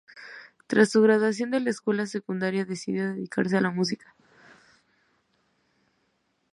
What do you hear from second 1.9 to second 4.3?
secundaria, decidió dedicarse a la música.